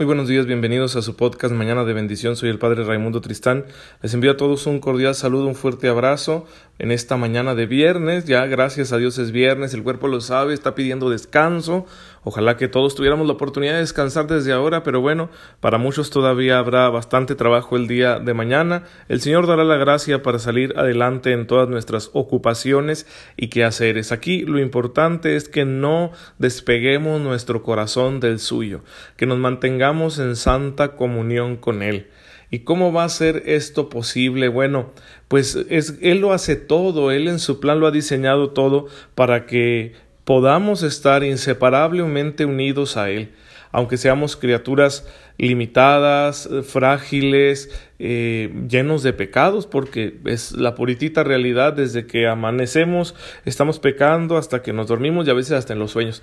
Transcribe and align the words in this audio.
Muy 0.00 0.06
buenos 0.06 0.28
días, 0.28 0.46
bienvenidos 0.46 0.96
a 0.96 1.02
su 1.02 1.14
podcast 1.14 1.52
Mañana 1.52 1.84
de 1.84 1.92
Bendición. 1.92 2.34
Soy 2.34 2.48
el 2.48 2.58
Padre 2.58 2.84
Raimundo 2.84 3.20
Tristán. 3.20 3.66
Les 4.00 4.14
envío 4.14 4.30
a 4.30 4.36
todos 4.38 4.66
un 4.66 4.80
cordial 4.80 5.14
saludo, 5.14 5.46
un 5.46 5.54
fuerte 5.54 5.88
abrazo 5.88 6.46
en 6.78 6.90
esta 6.90 7.18
mañana 7.18 7.54
de 7.54 7.66
viernes. 7.66 8.24
Ya 8.24 8.46
gracias 8.46 8.94
a 8.94 8.96
Dios 8.96 9.18
es 9.18 9.30
viernes, 9.30 9.74
el 9.74 9.82
cuerpo 9.82 10.08
lo 10.08 10.22
sabe, 10.22 10.54
está 10.54 10.74
pidiendo 10.74 11.10
descanso. 11.10 11.84
Ojalá 12.22 12.58
que 12.58 12.68
todos 12.68 12.94
tuviéramos 12.94 13.26
la 13.26 13.32
oportunidad 13.32 13.72
de 13.72 13.78
descansar 13.78 14.26
desde 14.26 14.52
ahora, 14.52 14.82
pero 14.82 15.00
bueno, 15.00 15.30
para 15.60 15.78
muchos 15.78 16.10
todavía 16.10 16.58
habrá 16.58 16.90
bastante 16.90 17.34
trabajo 17.34 17.76
el 17.76 17.88
día 17.88 18.18
de 18.18 18.34
mañana. 18.34 18.84
El 19.08 19.22
Señor 19.22 19.46
dará 19.46 19.64
la 19.64 19.78
gracia 19.78 20.22
para 20.22 20.38
salir 20.38 20.74
adelante 20.76 21.32
en 21.32 21.46
todas 21.46 21.68
nuestras 21.70 22.10
ocupaciones 22.12 23.06
y 23.38 23.48
quehaceres. 23.48 24.12
Aquí 24.12 24.42
lo 24.42 24.58
importante 24.58 25.34
es 25.34 25.48
que 25.48 25.64
no 25.64 26.12
despeguemos 26.38 27.22
nuestro 27.22 27.62
corazón 27.62 28.20
del 28.20 28.38
suyo, 28.38 28.82
que 29.16 29.24
nos 29.24 29.38
mantengamos 29.38 30.18
en 30.18 30.36
santa 30.36 30.96
comunión 30.96 31.56
con 31.56 31.82
Él. 31.82 32.08
¿Y 32.50 32.60
cómo 32.60 32.92
va 32.92 33.04
a 33.04 33.08
ser 33.08 33.44
esto 33.46 33.88
posible? 33.88 34.48
Bueno, 34.48 34.90
pues 35.28 35.56
es, 35.70 35.96
Él 36.02 36.18
lo 36.18 36.32
hace 36.32 36.56
todo, 36.56 37.12
Él 37.12 37.28
en 37.28 37.38
su 37.38 37.60
plan 37.60 37.80
lo 37.80 37.86
ha 37.86 37.92
diseñado 37.92 38.50
todo 38.50 38.88
para 39.14 39.46
que 39.46 39.94
podamos 40.30 40.84
estar 40.84 41.24
inseparablemente 41.24 42.44
unidos 42.44 42.96
a 42.96 43.10
Él, 43.10 43.32
aunque 43.72 43.96
seamos 43.96 44.36
criaturas 44.36 45.04
limitadas, 45.38 46.48
frágiles, 46.62 47.68
eh, 47.98 48.54
llenos 48.68 49.02
de 49.02 49.12
pecados, 49.12 49.66
porque 49.66 50.20
es 50.26 50.52
la 50.52 50.76
puritita 50.76 51.24
realidad 51.24 51.72
desde 51.72 52.06
que 52.06 52.28
amanecemos, 52.28 53.16
estamos 53.44 53.80
pecando 53.80 54.36
hasta 54.36 54.62
que 54.62 54.72
nos 54.72 54.86
dormimos 54.86 55.26
y 55.26 55.30
a 55.30 55.34
veces 55.34 55.50
hasta 55.50 55.72
en 55.72 55.80
los 55.80 55.90
sueños. 55.90 56.22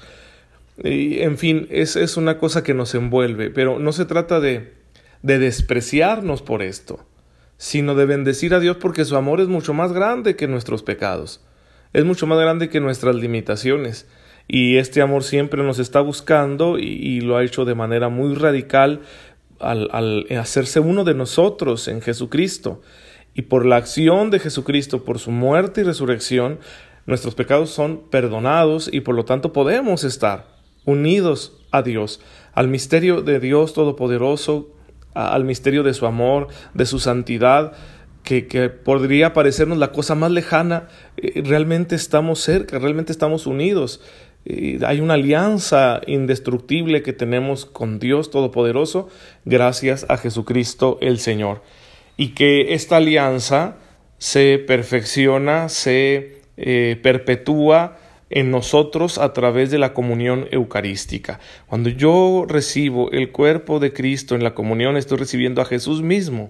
Y, 0.81 1.19
en 1.19 1.37
fin, 1.37 1.67
es, 1.69 1.97
es 1.97 2.15
una 2.15 2.37
cosa 2.37 2.63
que 2.63 2.73
nos 2.73 2.95
envuelve, 2.95 3.49
pero 3.49 3.77
no 3.77 3.91
se 3.91 4.05
trata 4.05 4.39
de 4.39 4.71
de 5.21 5.37
despreciarnos 5.37 6.41
por 6.41 6.61
esto, 6.61 7.05
sino 7.57 7.93
de 7.93 8.05
bendecir 8.05 8.53
a 8.53 8.61
Dios 8.61 8.77
porque 8.77 9.03
su 9.03 9.17
amor 9.17 9.41
es 9.41 9.49
mucho 9.49 9.73
más 9.73 9.91
grande 9.91 10.37
que 10.37 10.47
nuestros 10.47 10.81
pecados, 10.81 11.41
es 11.93 12.05
mucho 12.05 12.27
más 12.27 12.39
grande 12.39 12.69
que 12.69 12.79
nuestras 12.79 13.15
limitaciones. 13.15 14.07
Y 14.47 14.77
este 14.77 15.01
amor 15.01 15.23
siempre 15.23 15.63
nos 15.63 15.79
está 15.79 15.99
buscando 16.01 16.79
y, 16.79 17.19
lo 17.21 17.37
ha 17.37 17.43
hecho 17.43 17.65
de 17.65 17.75
manera 17.75 18.09
muy 18.09 18.33
radical 18.35 19.01
al, 19.59 19.89
al 19.91 20.25
hacerse 20.39 20.79
uno 20.79 21.03
de 21.03 21.15
nosotros 21.15 21.87
en 21.87 22.01
Jesucristo. 22.01 22.81
Y 23.33 23.43
por 23.43 23.65
la 23.65 23.75
acción 23.75 24.29
de 24.31 24.39
Jesucristo, 24.39 25.03
por 25.03 25.19
su 25.19 25.31
muerte 25.31 25.81
y 25.81 25.83
resurrección, 25.83 26.59
nuestros 27.05 27.35
pecados 27.35 27.69
son 27.69 28.09
perdonados 28.09 28.89
y 28.91 29.01
por 29.01 29.15
lo 29.15 29.25
tanto 29.25 29.53
podemos 29.53 30.03
estar 30.03 30.47
unidos 30.85 31.57
a 31.71 31.81
Dios, 31.81 32.21
al 32.53 32.69
misterio 32.69 33.21
de 33.21 33.39
Dios 33.39 33.73
Todopoderoso 33.73 34.73
al 35.17 35.45
misterio 35.45 35.83
de 35.83 35.93
su 35.93 36.05
amor, 36.05 36.47
de 36.73 36.85
su 36.85 36.99
santidad, 36.99 37.73
que, 38.27 38.69
podría 38.69 39.31
parecernos 39.31 39.77
la 39.77 39.91
cosa 39.91 40.13
más 40.13 40.31
lejana, 40.31 40.89
eh, 41.15 41.41
realmente 41.45 41.95
estamos 41.95 42.41
cerca, 42.41 42.77
realmente 42.77 43.13
estamos 43.13 43.47
unidos. 43.47 44.01
hay 44.85 45.01
una 45.01 45.15
alianza 45.15 46.01
indestructible 46.07 47.03
que 47.03 47.13
tenemos 47.13 47.65
con 47.65 47.99
Dios 47.99 48.31
Todopoderoso 48.31 49.09
gracias 49.45 50.05
a 50.09 50.17
Jesucristo 50.17 50.97
el 51.01 51.19
Señor. 51.19 51.61
Y 52.17 52.29
que 52.29 52.73
esta 52.73 52.97
alianza 52.97 53.77
se 54.17 54.57
perfecciona, 54.59 55.69
se 55.69 56.41
eh, 56.57 56.99
perpetúa, 57.01 57.97
en 58.29 58.51
nosotros 58.51 59.17
a 59.17 59.33
través 59.33 59.71
de 59.71 59.77
la 59.77 59.93
comunión 59.93 60.47
eucarística. 60.51 61.39
Cuando 61.67 61.89
yo 61.89 62.45
recibo 62.47 63.09
el 63.11 63.31
cuerpo 63.31 63.79
de 63.79 63.93
Cristo 63.93 64.35
en 64.35 64.43
la 64.43 64.53
comunión, 64.53 64.97
estoy 64.97 65.17
recibiendo 65.17 65.61
a 65.61 65.65
Jesús 65.65 66.01
mismo, 66.01 66.49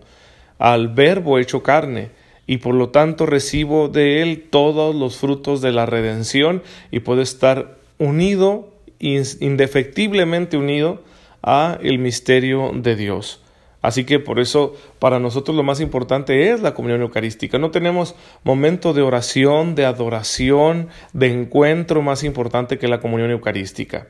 al 0.59 0.89
Verbo 0.89 1.39
hecho 1.39 1.63
carne, 1.63 2.09
y 2.47 2.58
por 2.58 2.73
lo 2.73 2.89
tanto 2.89 3.25
recibo 3.25 3.89
de 3.89 4.22
Él 4.22 4.47
todos 4.50 4.95
los 4.95 5.18
frutos 5.18 5.62
de 5.62 5.73
la 5.73 5.85
redención 5.85 6.63
y 6.91 7.01
puedo 7.01 7.22
estar 7.22 7.78
unido, 8.00 8.69
indefectiblemente 9.00 10.57
unido 10.57 11.03
a 11.44 11.78
el 11.84 12.00
misterio 12.00 12.72
de 12.73 12.96
Dios. 12.96 13.41
Así 13.81 14.06
que 14.06 14.19
por 14.19 14.40
eso 14.40 14.73
para 15.00 15.19
nosotros 15.19 15.56
lo 15.56 15.63
más 15.63 15.81
importante 15.81 16.50
es 16.50 16.62
la 16.62 16.73
comunión 16.73 17.01
eucarística. 17.01 17.59
No 17.59 17.69
tenemos 17.69 18.16
momento 18.44 18.94
de 18.94 19.01
oración, 19.01 19.75
de 19.75 19.85
adoración, 19.85 20.90
de 21.13 21.28
encuentro 21.28 22.01
más 22.01 22.23
importante 22.23 22.79
que 22.79 22.88
la 22.88 23.00
comunión 23.00 23.29
eucarística. 23.29 24.07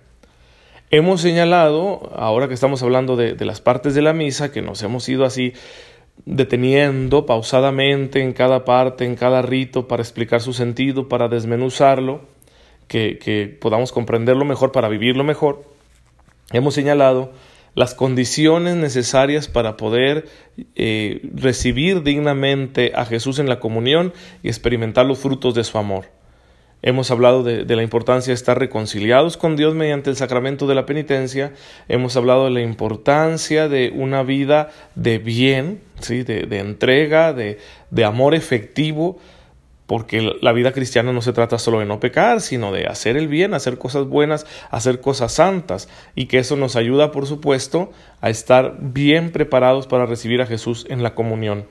Hemos 0.90 1.20
señalado, 1.20 2.14
ahora 2.16 2.48
que 2.48 2.54
estamos 2.54 2.82
hablando 2.82 3.18
de, 3.18 3.36
las 3.44 3.60
partes 3.60 3.94
de 3.94 4.02
la 4.02 4.14
misa, 4.14 4.54
que 4.54 4.62
nos 4.62 4.82
hemos 4.84 5.08
ido 5.10 5.26
así 5.26 5.52
deteniendo 6.26 7.26
pausadamente 7.26 8.22
en 8.22 8.34
cada 8.34 8.66
parte, 8.66 9.06
en 9.06 9.16
cada 9.16 9.42
rito, 9.42 9.88
para 9.88 10.02
explicar 10.02 10.42
su 10.42 10.54
sentido, 10.54 11.08
para 11.08 11.28
desmenuzarlo, 11.28 12.22
que, 12.88 13.18
que 13.20 13.48
podamos 13.48 13.92
comprenderlo 13.92 14.46
mejor, 14.46 14.72
para 14.72 14.90
vivirlo 14.90 15.24
mejor. 15.24 15.64
Hemos 16.52 16.74
señalado 16.74 17.32
las 17.78 17.94
condiciones 17.94 18.76
necesarias 18.76 19.48
para 19.48 19.78
poder 19.78 20.28
eh, 20.76 21.22
recibir 21.36 22.02
dignamente 22.02 22.92
a 22.96 23.06
Jesús 23.06 23.38
en 23.38 23.48
la 23.48 23.60
comunión 23.60 24.14
y 24.42 24.48
experimentar 24.48 25.06
los 25.06 25.20
frutos 25.20 25.54
de 25.54 25.64
su 25.64 25.78
amor. 25.78 26.06
Hemos 26.82 27.10
hablado 27.10 27.44
de, 27.44 27.66
la 27.76 27.84
importancia 27.84 28.32
de 28.32 28.36
estar 28.36 28.60
reconciliados 28.60 29.36
con 29.36 29.56
Dios 29.56 29.74
mediante 29.74 30.10
el 30.10 30.16
sacramento 30.16 30.68
de 30.68 30.76
la 30.76 30.86
penitencia. 30.86 31.54
Hemos 31.88 32.16
hablado 32.16 32.46
de 32.46 32.52
la 32.52 32.62
importancia 32.62 33.68
de 33.68 33.92
una 33.96 34.24
vida 34.24 34.70
de 34.96 35.18
bien, 35.18 35.82
¿sí? 36.00 36.24
de, 36.24 36.44
de 36.44 36.60
entrega, 36.60 37.34
de, 37.34 37.58
de 37.90 38.06
amor 38.06 38.36
efectivo 38.36 39.18
porque 39.88 40.36
la 40.42 40.52
vida 40.52 40.74
cristiana 40.74 41.14
no 41.14 41.22
se 41.22 41.34
trata 41.34 41.58
solo 41.58 41.80
de 41.80 41.86
no 41.86 42.00
pecar, 42.00 42.42
sino 42.42 42.74
de 42.74 42.88
hacer 42.88 43.16
el 43.16 43.30
bien, 43.30 43.54
hacer 43.54 43.78
cosas 43.78 44.06
buenas, 44.06 44.46
hacer 44.70 45.00
cosas 45.00 45.32
santas, 45.32 45.88
y 46.14 46.26
que 46.26 46.40
eso 46.40 46.58
nos 46.58 46.76
ayuda, 46.76 47.12
por 47.12 47.26
supuesto, 47.26 47.92
a 48.20 48.30
estar 48.30 48.76
bien 48.80 49.32
preparados 49.32 49.88
para 49.88 50.06
recibir 50.06 50.42
a 50.42 50.46
Jesús 50.46 50.86
en 50.90 51.04
la 51.04 51.16
comunión. 51.16 51.66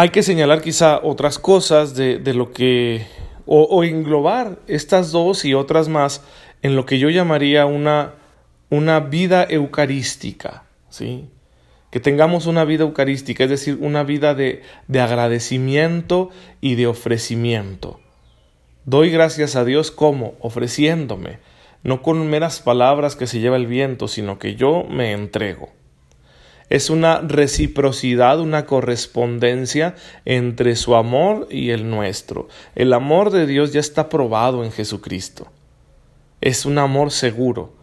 Hay 0.00 0.10
que 0.10 0.22
señalar 0.22 0.62
quizá 0.62 1.00
otras 1.02 1.40
cosas 1.40 1.96
de, 1.96 2.20
lo 2.32 2.52
que, 2.52 3.04
o, 3.46 3.62
o, 3.64 3.82
englobar 3.82 4.60
estas 4.68 5.10
dos 5.10 5.44
y 5.44 5.54
otras 5.54 5.88
más 5.88 6.22
en 6.62 6.76
lo 6.76 6.86
que 6.86 7.00
yo 7.00 7.10
llamaría 7.10 7.66
una, 7.66 8.14
una 8.70 9.00
vida 9.00 9.44
eucarística, 9.50 10.62
¿sí? 10.88 11.28
que 11.90 11.98
tengamos 11.98 12.46
una 12.46 12.64
vida 12.64 12.84
eucarística, 12.84 13.42
es 13.42 13.50
decir, 13.50 13.76
una 13.80 14.04
vida 14.04 14.36
de, 14.36 14.62
de, 14.86 15.00
agradecimiento 15.00 16.30
y 16.60 16.76
de 16.76 16.86
ofrecimiento. 16.86 17.98
Doy 18.84 19.10
gracias 19.10 19.56
a 19.56 19.64
Dios 19.64 19.90
como 19.90 20.34
ofreciéndome, 20.38 21.40
no 21.82 22.02
con 22.02 22.24
meras 22.30 22.60
palabras 22.60 23.16
que 23.16 23.26
se 23.26 23.40
lleva 23.40 23.56
el 23.56 23.66
viento, 23.66 24.06
sino 24.06 24.38
que 24.38 24.54
yo 24.54 24.84
me 24.84 25.10
entrego. 25.10 25.70
Es 26.70 26.90
una 26.90 27.20
reciprocidad, 27.20 28.40
una 28.40 28.66
correspondencia 28.66 29.94
entre 30.24 30.76
su 30.76 30.94
amor 30.94 31.48
y 31.50 31.70
el 31.70 31.88
nuestro. 31.88 32.48
El 32.74 32.92
amor 32.92 33.30
de 33.30 33.46
Dios 33.46 33.72
ya 33.72 33.80
está 33.80 34.08
probado 34.08 34.64
en 34.64 34.72
Jesucristo. 34.72 35.48
Es 36.40 36.66
un 36.66 36.78
amor 36.78 37.10
seguro 37.10 37.78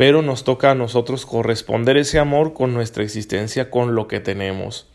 pero 0.00 0.22
nos 0.22 0.44
toca 0.44 0.70
a 0.70 0.74
nosotros 0.74 1.26
corresponder 1.26 1.98
ese 1.98 2.18
amor 2.18 2.54
con 2.54 2.72
nuestra 2.72 3.04
existencia, 3.04 3.68
con 3.68 3.94
lo 3.94 4.08
que 4.08 4.18
tenemos. 4.18 4.88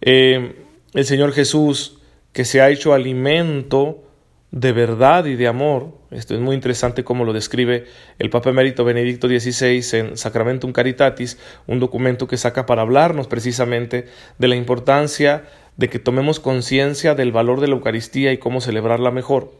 Eh, 0.00 0.64
el 0.94 1.04
Señor 1.04 1.34
Jesús, 1.34 1.98
que 2.32 2.46
se 2.46 2.62
ha 2.62 2.70
hecho 2.70 2.94
alimento 2.94 4.02
de 4.50 4.72
verdad 4.72 5.24
y 5.26 5.34
de 5.34 5.48
amor, 5.48 5.98
esto 6.10 6.34
es 6.34 6.40
muy 6.40 6.54
interesante 6.54 7.04
como 7.04 7.24
lo 7.24 7.32
describe 7.32 7.86
el 8.18 8.30
Papa 8.30 8.50
Emérito 8.50 8.84
Benedicto 8.84 9.28
XVI 9.28 9.98
en 9.98 10.16
Sacramentum 10.16 10.72
Caritatis, 10.72 11.38
un 11.66 11.80
documento 11.80 12.26
que 12.26 12.36
saca 12.36 12.64
para 12.64 12.82
hablarnos 12.82 13.26
precisamente 13.26 14.06
de 14.38 14.48
la 14.48 14.56
importancia 14.56 15.44
de 15.76 15.88
que 15.90 15.98
tomemos 15.98 16.40
conciencia 16.40 17.14
del 17.14 17.32
valor 17.32 17.60
de 17.60 17.68
la 17.68 17.74
Eucaristía 17.74 18.32
y 18.32 18.38
cómo 18.38 18.60
celebrarla 18.60 19.10
mejor. 19.10 19.52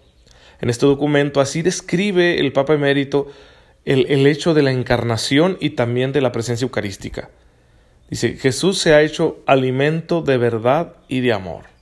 En 0.61 0.71
este 0.71 0.87
documento 0.87 1.41
así 1.41 1.63
describe 1.63 2.41
el 2.41 2.53
Papa 2.53 2.75
Emérito 2.75 3.29
el, 3.85 4.27
hecho 4.27 4.53
de 4.55 4.63
la 4.63 4.73
encarnación 4.73 5.59
y 5.61 5.71
también 5.71 6.13
de 6.13 6.21
la 6.21 6.33
presencia 6.33 6.65
eucarística. 6.65 7.31
Dice, 8.11 8.37
Jesús 8.37 8.79
se 8.79 8.95
ha 8.95 9.03
hecho 9.03 9.43
alimento 9.47 10.23
de 10.23 10.39
verdad 10.39 10.97
y 11.09 11.21
de 11.21 11.33
amor. 11.33 11.76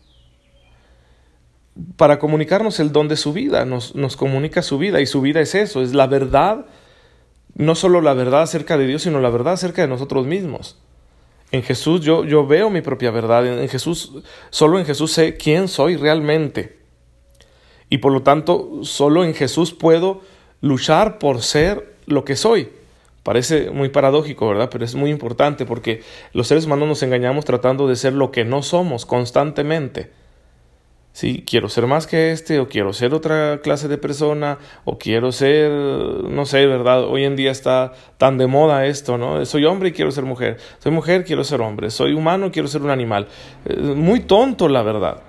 Para 1.97 2.19
comunicarnos 2.19 2.79
el 2.81 2.93
don 2.93 3.09
de 3.09 3.17
su 3.17 3.33
vida, 3.33 3.65
nos, 3.65 3.95
nos, 3.95 4.17
comunica 4.17 4.63
su 4.63 4.79
vida 4.79 5.01
y 5.01 5.07
su 5.07 5.21
vida 5.21 5.41
es 5.41 5.55
eso, 5.55 5.83
es 5.83 5.93
la 5.93 6.07
verdad, 6.07 6.67
no 7.55 7.75
solo 7.75 8.01
la 8.01 8.15
verdad 8.15 8.43
acerca 8.43 8.79
de 8.79 8.87
Dios, 8.87 9.03
sino 9.03 9.21
la 9.21 9.31
verdad 9.31 9.55
acerca 9.55 9.83
de 9.83 9.89
nosotros 9.89 10.27
mismos. 10.27 10.79
En 11.51 11.63
Jesús 11.63 12.01
yo, 12.01 12.25
yo 12.25 12.47
veo 12.47 12.71
mi 12.71 12.81
propia 12.81 13.11
verdad, 13.11 13.47
en 13.47 13.69
Jesús, 13.69 14.13
solo 14.51 14.79
en 14.79 14.87
Jesús 14.87 15.13
sé 15.13 15.37
quién 15.37 15.69
soy 15.69 15.97
realmente. 15.97 16.79
Y 17.91 17.99
por 17.99 18.13
lo 18.13 18.23
tanto, 18.23 18.81
solo 18.83 19.25
en 19.25 19.35
Jesús 19.35 19.73
puedo 19.73 20.21
luchar 20.61 21.19
por 21.19 21.43
ser 21.43 21.95
lo 22.07 22.25
que 22.25 22.37
soy, 22.37 22.71
Parece 23.25 23.71
muy 23.71 23.89
paradójico, 23.89 24.47
¿verdad? 24.47 24.69
Pero 24.71 24.85
es 24.85 24.95
muy 24.95 25.11
importante 25.11 25.65
porque 25.65 26.03
los 26.35 26.47
seres 26.47 26.67
humanos 26.67 26.87
nos 26.87 27.03
engañamos 27.03 27.47
tratando 27.47 27.89
de 27.89 27.97
ser 27.97 28.13
lo 28.13 28.31
que 28.31 28.45
no 28.45 28.63
somos 28.63 29.07
constantemente. 29.07 30.11
Sí, 31.15 31.45
quiero 31.47 31.69
ser 31.69 31.87
más 31.87 32.09
que 32.09 32.33
este, 32.33 32.59
o 32.59 32.67
quiero 32.67 32.93
ser 32.93 33.15
otra 33.15 33.61
clase 33.63 33.87
de 33.87 33.99
persona, 33.99 34.59
o 34.85 34.99
quiero 34.99 35.31
ser, 35.31 35.71
no 35.71 36.45
sé, 36.45 36.67
¿verdad? 36.67 37.05
Hoy 37.05 37.23
en 37.23 37.37
día 37.37 37.53
está 37.53 37.93
tan 38.19 38.37
de 38.37 38.49
moda 38.49 38.85
esto, 38.87 39.17
¿no? 39.17 39.47
Soy 39.47 39.65
hombre 39.65 39.91
y 39.91 39.93
quiero 39.93 40.11
ser 40.11 40.25
mujer. 40.25 40.57
Soy 40.81 40.91
mujer, 40.91 41.25
quiero 41.25 41.45
ser 41.45 41.61
hombre. 41.61 41.91
Soy 41.91 42.15
humano, 42.15 42.51
quiero 42.51 42.67
ser 42.67 42.83
un 42.83 42.91
animal. 42.91 43.29
Eh, 43.65 43.77
muy 43.77 44.21
tonto, 44.21 44.69
la 44.69 44.83
verdad. 44.83 45.23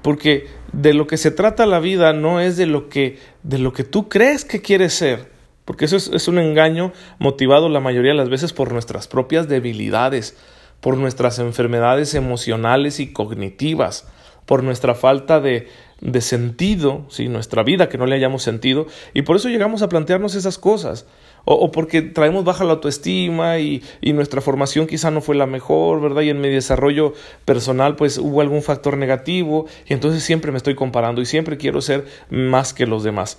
Porque 0.00 0.46
de 0.72 0.94
lo 0.94 1.06
que 1.06 1.18
se 1.18 1.30
trata 1.30 1.66
la 1.66 1.80
vida 1.80 2.14
no 2.14 2.40
es 2.40 2.56
de 2.56 2.64
lo 2.64 2.88
que, 2.88 3.18
de 3.42 3.58
lo 3.58 3.74
que 3.74 3.84
tú 3.84 4.08
crees 4.08 4.46
que 4.46 4.62
quieres 4.62 4.94
ser 4.94 5.28
porque 5.70 5.84
eso 5.84 5.96
es, 5.98 6.26
un 6.26 6.40
engaño 6.40 6.92
motivado 7.20 7.68
la 7.68 7.78
mayoría 7.78 8.10
de 8.10 8.16
las 8.16 8.28
veces 8.28 8.52
por 8.52 8.72
nuestras 8.72 9.06
propias 9.06 9.48
debilidades, 9.48 10.36
por 10.80 10.96
nuestras 10.96 11.38
enfermedades 11.38 12.14
emocionales 12.14 12.98
y 12.98 13.12
cognitivas, 13.12 14.08
por 14.50 14.64
nuestra 14.64 14.96
falta 14.96 15.38
de, 15.38 15.68
de 16.00 16.20
sentido, 16.20 17.06
¿sí? 17.08 17.28
nuestra 17.28 17.62
vida 17.62 17.88
que 17.88 17.98
no 17.98 18.06
le 18.06 18.16
hayamos 18.16 18.42
sentido, 18.42 18.88
y 19.14 19.22
por 19.22 19.36
eso 19.36 19.48
llegamos 19.48 19.80
a 19.82 19.88
plantearnos 19.88 20.34
esas 20.34 20.58
cosas. 20.58 21.06
O, 21.44 21.70
porque 21.70 22.02
traemos 22.02 22.44
baja 22.44 22.64
la 22.64 22.72
autoestima 22.72 23.60
y, 23.60 23.80
y, 24.00 24.12
nuestra 24.12 24.40
formación 24.40 24.88
quizá 24.88 25.12
no 25.12 25.20
fue 25.20 25.36
la 25.36 25.46
mejor, 25.46 26.00
¿verdad? 26.00 26.22
Y 26.22 26.30
en 26.30 26.40
mi 26.40 26.48
desarrollo 26.48 27.14
personal 27.44 27.94
pues 27.94 28.18
hubo 28.18 28.40
algún 28.40 28.62
factor 28.62 28.96
negativo 28.96 29.66
y 29.86 29.92
entonces 29.92 30.24
siempre 30.24 30.50
me 30.50 30.58
estoy 30.58 30.74
comparando 30.74 31.22
y 31.22 31.26
siempre 31.26 31.56
quiero 31.56 31.80
ser 31.80 32.06
más 32.28 32.74
que 32.74 32.86
los 32.86 33.04
demás. 33.04 33.38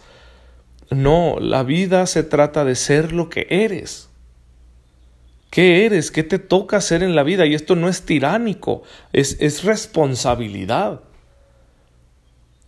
No, 0.92 1.40
la 1.42 1.64
vida 1.64 2.06
se 2.06 2.24
trata 2.24 2.64
de 2.64 2.76
ser 2.76 3.12
lo 3.12 3.30
que 3.30 3.48
eres. 3.50 4.11
¿Qué 5.52 5.86
eres? 5.86 6.12
¿Qué 6.12 6.24
te 6.24 6.40
toca 6.40 6.80
ser 6.80 7.04
en 7.04 7.14
la 7.14 7.24
vida? 7.24 7.46
Y 7.46 7.54
esto 7.54 7.76
no 7.76 7.90
es 7.90 8.04
tiránico, 8.04 8.84
es, 9.12 9.36
es 9.42 9.66
responsabilidad. 9.66 11.02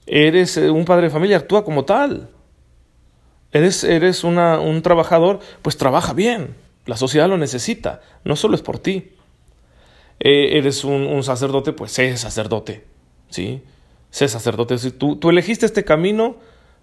Eres 0.05 0.57
eh, 0.57 0.69
un 0.69 0.83
padre 0.83 1.03
de 1.03 1.09
familia, 1.09 1.37
actúa 1.37 1.63
como 1.63 1.85
tal. 1.85 2.29
Eres, 3.53 3.85
eres 3.85 4.25
una, 4.25 4.59
un 4.59 4.81
trabajador, 4.81 5.39
pues 5.61 5.77
trabaja 5.77 6.11
bien. 6.11 6.55
La 6.85 6.97
sociedad 6.97 7.29
lo 7.29 7.37
necesita, 7.37 8.01
no 8.25 8.35
solo 8.35 8.53
es 8.55 8.61
por 8.61 8.79
ti. 8.79 9.13
Eh, 10.19 10.57
eres 10.57 10.83
un, 10.83 11.07
un, 11.07 11.23
sacerdote, 11.23 11.71
pues 11.71 11.93
sé 11.93 12.17
sacerdote. 12.17 12.83
¿sí? 13.29 13.63
Sé 14.09 14.27
sacerdote. 14.27 14.77
Si 14.77 14.91
tú, 14.91 15.15
tú 15.15 15.29
elegiste 15.29 15.65
este 15.65 15.85
camino, 15.85 16.35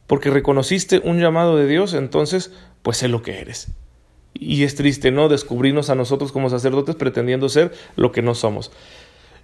porque 0.06 0.30
reconociste 0.30 1.02
un 1.04 1.20
llamado 1.20 1.58
de 1.58 1.66
Dios, 1.66 1.92
entonces 1.92 2.52
pues 2.80 2.96
sé 2.96 3.08
lo 3.08 3.20
que 3.20 3.38
eres. 3.38 3.68
Y 4.34 4.64
es 4.64 4.74
triste, 4.74 5.10
¿no? 5.10 5.28
Descubrirnos 5.28 5.90
a 5.90 5.94
nosotros 5.94 6.32
como 6.32 6.50
sacerdotes 6.50 6.94
pretendiendo 6.94 7.48
ser 7.48 7.72
lo 7.96 8.12
que 8.12 8.22
no 8.22 8.34
somos. 8.34 8.70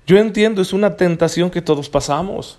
Yo 0.07 0.19
entiendo, 0.19 0.63
es 0.63 0.73
una 0.73 0.97
tentación 0.97 1.51
que 1.51 1.63
todos 1.63 1.89
pasamos, 1.89 2.59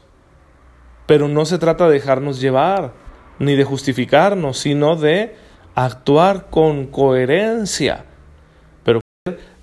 pero 1.05 1.27
no 1.29 1.45
se 1.45 1.57
trata 1.57 1.87
de 1.87 1.93
dejarnos 1.93 2.41
llevar, 2.41 2.93
ni 3.39 3.55
de 3.55 3.63
justificarnos, 3.63 4.57
sino 4.57 4.95
de 4.95 5.35
actuar 5.73 6.49
con 6.49 6.87
coherencia. 6.87 8.05
Pero 8.83 8.99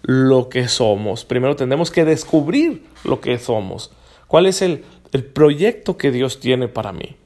lo 0.02 0.48
que 0.48 0.68
somos. 0.68 1.24
Primero 1.24 1.56
tenemos 1.56 1.90
que 1.90 2.04
descubrir 2.04 2.84
lo 3.04 3.20
que 3.20 3.38
somos. 3.38 3.92
¿Cuál 4.26 4.46
es 4.46 4.62
el, 4.62 4.84
el 5.12 5.24
proyecto 5.24 5.98
que 5.98 6.10
Dios 6.10 6.40
tiene 6.40 6.68
para 6.68 6.92
mí? 6.92 7.16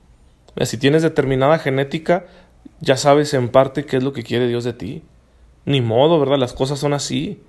Si 0.62 0.76
tienes 0.76 1.02
determinada 1.02 1.58
genética, 1.58 2.26
ya 2.80 2.96
sabes 2.96 3.32
en 3.34 3.48
parte 3.48 3.84
qué 3.84 3.98
es 3.98 4.02
lo 4.02 4.12
que 4.12 4.24
quiere 4.24 4.48
Dios 4.48 4.64
de 4.64 4.72
ti. 4.72 5.02
Ni 5.68 5.82
modo, 5.82 6.18
¿verdad? 6.18 6.38
Las 6.38 6.54
cosas 6.54 6.78
son 6.78 6.94
así. 6.94 7.42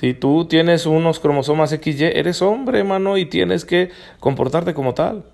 Si 0.00 0.14
tú 0.14 0.46
tienes 0.46 0.84
unos 0.84 1.20
cromosomas 1.20 1.70
XY, 1.70 2.06
eres 2.06 2.42
hombre, 2.42 2.80
hermano, 2.80 3.16
y 3.18 3.24
tienes 3.24 3.64
que 3.64 3.90
comportarte 4.18 4.74
como 4.74 4.94
tal. 4.94 5.26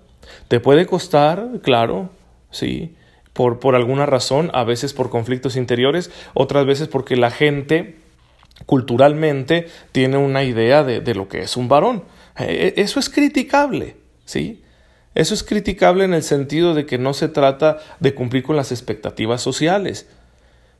Te 0.47 0.59
puede 0.59 0.85
costar, 0.85 1.47
claro, 1.63 2.11
sí, 2.51 2.95
por, 3.33 3.59
por 3.59 3.73
alguna 3.73 4.05
razón, 4.05 4.51
a 4.53 4.63
veces 4.63 4.93
por 4.93 5.09
conflictos 5.09 5.55
interiores, 5.55 6.11
otras 6.35 6.67
veces 6.67 6.87
porque 6.87 7.15
la 7.15 7.31
gente 7.31 7.95
culturalmente 8.67 9.67
tiene 9.91 10.17
una 10.17 10.43
idea 10.43 10.83
de, 10.83 11.01
de 11.01 11.15
lo 11.15 11.27
que 11.27 11.41
es 11.41 11.57
un 11.57 11.67
varón. 11.67 12.03
E, 12.37 12.73
e, 12.77 12.81
eso 12.83 12.99
es 12.99 13.09
criticable, 13.09 13.97
¿sí? 14.23 14.61
Eso 15.15 15.33
es 15.33 15.43
criticable 15.43 16.05
en 16.05 16.13
el 16.13 16.21
sentido 16.21 16.75
de 16.75 16.85
que 16.85 16.99
no 16.99 17.15
se 17.15 17.27
trata 17.27 17.79
de 17.99 18.13
cumplir 18.13 18.43
con 18.43 18.55
las 18.55 18.71
expectativas 18.71 19.41
sociales. 19.41 20.07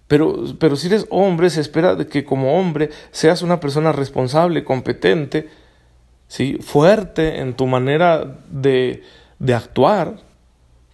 Pero, 0.08 0.44
pero 0.60 0.76
si 0.76 0.88
eres 0.88 1.08
hombre, 1.10 1.50
se 1.50 1.62
espera 1.62 1.96
de 1.96 2.08
que 2.08 2.26
como 2.26 2.60
hombre 2.60 2.90
seas 3.12 3.42
una 3.42 3.60
persona 3.60 3.92
responsable, 3.92 4.64
competente, 4.64 5.50
¿sí? 6.28 6.58
fuerte 6.62 7.40
en 7.40 7.56
tu 7.56 7.68
manera 7.68 8.40
de, 8.50 9.04
de 9.40 9.54
actuar, 9.54 10.18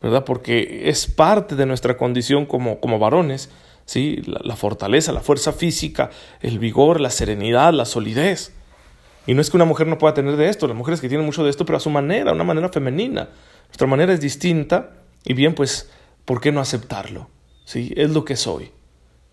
¿verdad? 0.02 0.24
Porque 0.26 0.90
es 0.90 1.08
parte 1.08 1.56
de 1.56 1.66
nuestra 1.66 1.98
condición 1.98 2.46
como, 2.46 2.80
como 2.80 3.00
varones, 3.00 3.50
¿sí? 3.86 4.22
La, 4.26 4.56
fortaleza, 4.56 5.12
la 5.12 5.22
fuerza 5.22 5.52
física, 5.52 6.10
el 6.42 6.60
vigor, 6.60 7.02
la 7.02 7.10
serenidad, 7.10 7.74
la 7.74 7.86
solidez. 7.86 8.54
Y 9.28 9.34
no 9.34 9.42
es 9.42 9.50
que 9.50 9.58
una 9.58 9.66
mujer 9.66 9.88
no 9.88 9.98
pueda 9.98 10.14
tener 10.14 10.38
de 10.38 10.50
esto, 10.50 10.68
las 10.68 10.78
mujeres 10.78 11.02
que 11.02 11.10
tienen 11.10 11.26
mucho 11.26 11.44
de 11.44 11.50
esto, 11.50 11.66
pero 11.66 11.78
a 11.78 11.82
su 11.82 11.90
manera, 11.90 12.32
una 12.32 12.44
manera 12.44 12.70
femenina. 12.70 13.30
Nuestra 13.68 13.88
manera 13.88 14.14
es 14.14 14.22
distinta 14.22 14.92
y 15.26 15.34
bien, 15.34 15.54
pues, 15.54 15.90
¿por 16.26 16.40
qué 16.40 16.52
no 16.52 16.62
aceptarlo? 16.62 17.30
¿Sí? 17.66 17.94
Es 17.96 18.12
lo 18.12 18.26
que 18.26 18.36
soy. 18.36 18.72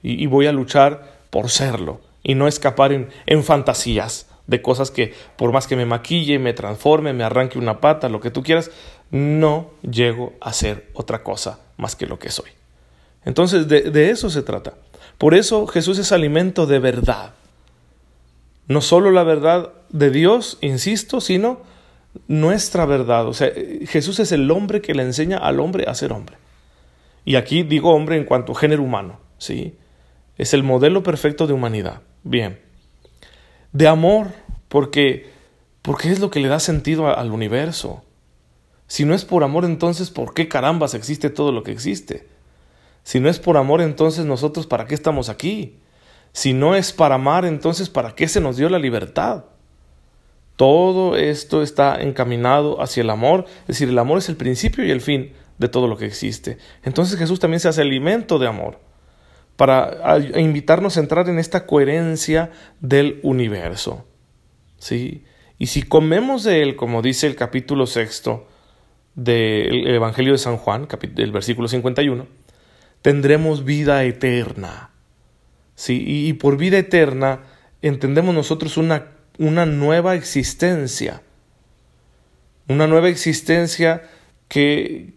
Y, 0.02 0.26
voy 0.26 0.46
a 0.46 0.52
luchar 0.52 1.20
por 1.30 1.50
serlo 1.50 2.00
y 2.22 2.34
no 2.34 2.46
escapar 2.46 2.92
en, 2.92 3.44
fantasías 3.44 4.28
de 4.46 4.62
cosas 4.62 4.90
que 4.90 5.14
por 5.36 5.52
más 5.52 5.66
que 5.66 5.76
me 5.76 5.86
maquille, 5.86 6.38
me 6.38 6.52
transforme, 6.52 7.12
me 7.12 7.24
arranque 7.24 7.58
una 7.58 7.80
pata, 7.80 8.08
lo 8.08 8.20
que 8.20 8.30
tú 8.30 8.42
quieras, 8.42 8.70
no 9.10 9.70
llego 9.82 10.34
a 10.40 10.52
ser 10.52 10.88
otra 10.94 11.22
cosa 11.22 11.60
más 11.76 11.96
que 11.96 12.06
lo 12.06 12.18
que 12.18 12.30
soy. 12.30 12.50
Entonces 13.24 13.66
de, 13.68 13.82
de, 13.90 14.10
eso 14.10 14.30
se 14.30 14.42
trata. 14.42 14.74
Por 15.18 15.34
eso 15.34 15.66
Jesús 15.66 15.98
es 15.98 16.12
alimento 16.12 16.66
de 16.66 16.78
verdad. 16.78 17.32
No 18.68 18.80
solo 18.80 19.10
la 19.10 19.24
verdad 19.24 19.72
de 19.88 20.10
Dios, 20.10 20.58
insisto, 20.60 21.20
sino 21.20 21.60
nuestra 22.28 22.86
verdad. 22.86 23.26
O 23.26 23.34
sea, 23.34 23.50
Jesús 23.86 24.18
es 24.20 24.32
el 24.32 24.50
hombre 24.50 24.80
que 24.80 24.94
le 24.94 25.02
enseña 25.02 25.38
al 25.38 25.60
hombre 25.60 25.84
a 25.88 25.94
ser 25.94 26.12
hombre. 26.12 26.36
Y 27.24 27.36
aquí 27.36 27.62
digo 27.62 27.92
hombre 27.92 28.16
en 28.16 28.24
cuanto 28.24 28.52
a 28.52 28.54
género 28.56 28.82
humano, 28.82 29.18
¿sí? 29.38 29.74
Es 30.38 30.54
el 30.54 30.62
modelo 30.62 31.02
perfecto 31.02 31.46
de 31.46 31.52
humanidad. 31.52 32.02
Bien. 32.22 32.60
De 33.72 33.88
amor, 33.88 34.28
porque, 34.68 35.30
porque 35.82 36.10
es 36.10 36.20
lo 36.20 36.30
que 36.30 36.40
le 36.40 36.48
da 36.48 36.60
sentido 36.60 37.08
al 37.08 37.30
universo. 37.30 38.02
Si 38.86 39.04
no 39.04 39.14
es 39.14 39.24
por 39.24 39.42
amor, 39.42 39.64
entonces, 39.64 40.10
¿por 40.10 40.34
qué 40.34 40.48
carambas 40.48 40.94
existe 40.94 41.30
todo 41.30 41.52
lo 41.52 41.62
que 41.62 41.72
existe? 41.72 42.28
Si 43.02 43.20
no 43.20 43.28
es 43.28 43.38
por 43.38 43.56
amor, 43.56 43.80
entonces 43.80 44.24
nosotros, 44.26 44.66
¿para 44.66 44.86
qué 44.86 44.94
estamos 44.94 45.28
aquí? 45.28 45.78
Si 46.32 46.52
no 46.52 46.74
es 46.74 46.92
para 46.92 47.14
amar, 47.14 47.44
entonces 47.44 47.88
¿para 47.88 48.14
qué 48.14 48.28
se 48.28 48.40
nos 48.40 48.56
dio 48.56 48.68
la 48.68 48.78
libertad? 48.78 49.44
Todo 50.56 51.16
esto 51.16 51.62
está 51.62 52.00
encaminado 52.02 52.82
hacia 52.82 53.02
el 53.02 53.10
amor, 53.10 53.44
es 53.62 53.68
decir, 53.68 53.88
el 53.88 53.98
amor 53.98 54.18
es 54.18 54.28
el 54.28 54.36
principio 54.36 54.84
y 54.84 54.90
el 54.90 55.00
fin 55.00 55.32
de 55.58 55.68
todo 55.68 55.86
lo 55.86 55.96
que 55.96 56.06
existe. 56.06 56.58
Entonces 56.82 57.18
Jesús 57.18 57.40
también 57.40 57.60
se 57.60 57.68
hace 57.68 57.82
alimento 57.82 58.38
de 58.38 58.48
amor 58.48 58.78
para 59.56 60.18
invitarnos 60.38 60.96
a 60.96 61.00
entrar 61.00 61.28
en 61.28 61.38
esta 61.38 61.66
coherencia 61.66 62.50
del 62.80 63.20
universo. 63.22 64.06
¿Sí? 64.78 65.24
Y 65.58 65.68
si 65.68 65.82
comemos 65.82 66.44
de 66.44 66.62
él, 66.62 66.76
como 66.76 67.00
dice 67.00 67.26
el 67.26 67.34
capítulo 67.34 67.86
sexto 67.86 68.46
del 69.14 69.88
Evangelio 69.88 70.32
de 70.32 70.38
San 70.38 70.58
Juan, 70.58 70.86
el 71.16 71.32
versículo 71.32 71.68
51, 71.68 72.26
tendremos 73.00 73.64
vida 73.64 74.04
eterna. 74.04 74.90
¿sí? 75.74 76.04
Y, 76.06 76.32
por 76.34 76.58
vida 76.58 76.76
eterna 76.76 77.40
entendemos 77.80 78.34
nosotros 78.34 78.76
una, 78.76 79.12
una 79.38 79.64
nueva 79.64 80.14
existencia, 80.14 81.22
una 82.68 82.86
nueva 82.86 83.08
existencia 83.08 84.02
que, 84.48 85.14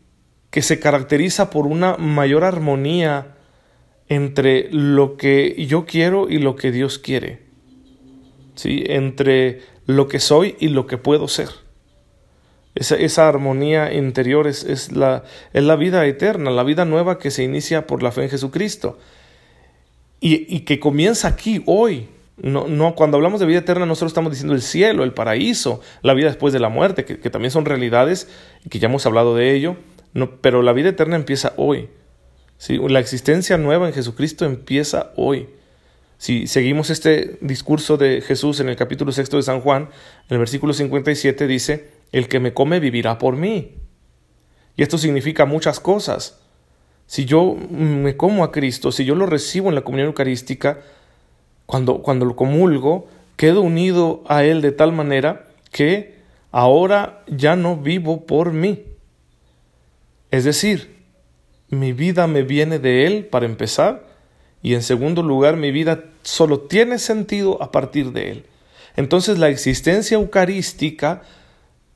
que 0.50 0.62
se 0.62 0.80
caracteriza 0.80 1.50
por 1.50 1.68
una 1.68 1.98
mayor 1.98 2.46
armonía 2.46 3.36
entre 4.10 4.70
lo 4.72 5.18
que 5.18 5.66
yo 5.66 5.86
quiero 5.86 6.30
y 6.30 6.40
lo 6.40 6.56
que 6.56 6.72
Dios 6.72 7.00
quiere, 7.00 7.44
¿sí? 8.56 8.84
entre 8.88 9.62
lo 9.86 10.08
que 10.08 10.20
soy 10.20 10.56
y 10.60 10.70
lo 10.70 10.88
que 10.88 10.98
puedo 10.98 11.28
ser. 11.28 11.50
Esa, 12.76 12.96
esa 12.96 13.28
armonía 13.28 13.94
interior 13.94 14.48
es, 14.48 14.64
es, 14.64 14.92
la, 14.92 15.24
es 15.54 15.64
la 15.64 15.76
vida 15.76 16.06
eterna, 16.06 16.52
la 16.52 16.64
vida 16.64 16.86
nueva 16.86 17.18
que 17.18 17.32
se 17.32 17.44
inicia 17.44 17.88
por 17.88 18.04
la 18.04 18.12
fe 18.12 18.24
en 18.24 18.30
Jesucristo 18.30 18.98
y, 20.22 20.62
que 20.62 20.80
comienza 20.80 21.28
aquí, 21.28 21.62
hoy. 21.66 22.10
No, 22.42 22.68
no, 22.68 22.96
cuando 22.96 23.18
hablamos 23.18 23.40
de 23.40 23.46
vida 23.46 23.60
eterna, 23.60 23.86
no 23.86 23.96
solo 23.96 24.08
estamos 24.08 24.32
diciendo 24.32 24.54
el 24.54 24.62
cielo, 24.62 25.04
el 25.04 25.14
paraíso, 25.14 25.82
la 26.02 26.14
vida 26.14 26.28
después 26.28 26.54
de 26.54 26.60
la 26.60 26.70
muerte, 26.70 27.04
que, 27.04 27.30
también 27.30 27.52
son 27.52 27.66
realidades 27.66 28.30
y 28.66 28.70
que 28.70 28.80
ya 28.80 28.88
hemos 28.88 29.06
hablado 29.06 29.36
de 29.36 29.54
ello, 29.54 29.76
no, 30.14 30.38
pero 30.42 30.62
la 30.62 30.74
vida 30.74 30.90
eterna 30.90 31.16
empieza 31.16 31.54
hoy. 31.58 31.90
¿Sí? 32.60 32.78
La 32.88 33.00
existencia 33.00 33.58
nueva 33.58 33.88
en 33.88 33.94
Jesucristo 33.94 34.46
empieza 34.46 35.12
hoy. 35.16 35.50
Si 36.20 36.46
seguimos 36.46 36.92
este 36.92 37.40
discurso 37.42 37.98
de 37.98 38.22
Jesús 38.22 38.60
en 38.60 38.70
el 38.70 38.76
capítulo 38.76 39.12
sexto 39.12 39.38
de 39.38 39.44
San 39.44 39.62
Juan, 39.62 39.90
el 40.28 40.38
versículo 40.38 40.74
57 40.74 41.48
dice, 41.48 41.90
el 42.12 42.28
que 42.28 42.40
me 42.40 42.54
come 42.54 42.80
vivirá 42.80 43.18
por 43.18 43.38
mí. 43.38 43.76
Y 44.76 44.84
esto 44.84 44.98
significa 44.98 45.46
muchas 45.46 45.80
cosas. 45.80 46.40
Si 47.08 47.26
yo 47.26 47.56
me 47.56 48.18
como 48.18 48.44
a 48.44 48.52
Cristo, 48.52 48.92
si 48.92 49.06
yo 49.06 49.16
lo 49.16 49.26
recibo 49.26 49.70
en 49.70 49.76
la 49.76 49.82
comunión 49.82 50.08
eucarística, 50.08 50.82
cuando, 51.66 52.02
cuando 52.02 52.26
lo 52.26 52.36
comulgo, 52.36 53.08
quedo 53.36 53.62
unido 53.62 54.24
a 54.28 54.44
Él 54.44 54.62
de 54.62 54.72
tal 54.72 54.92
manera 54.92 55.48
que 55.72 56.20
ahora 56.52 57.24
ya 57.28 57.56
no 57.56 57.78
vivo 57.78 58.26
por 58.26 58.52
mí. 58.52 58.84
Es 60.32 60.44
decir, 60.44 60.99
mi 61.70 61.94
vida 61.94 62.28
me 62.28 62.44
viene 62.44 62.80
de 62.80 63.06
Él 63.06 63.26
para 63.26 63.46
empezar 63.46 64.08
y 64.62 64.74
en 64.74 64.84
segundo 64.84 65.24
lugar 65.24 65.56
mi 65.56 65.72
vida 65.72 66.04
solo 66.24 66.62
tiene 66.62 67.00
sentido 67.00 67.62
a 67.62 67.72
partir 67.72 68.12
de 68.12 68.32
Él. 68.32 68.46
Entonces 68.96 69.38
la 69.38 69.50
existencia 69.50 70.16
eucarística 70.16 71.22